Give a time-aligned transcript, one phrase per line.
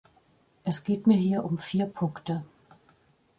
[0.63, 2.43] Es geht mir hier um vier Punkte.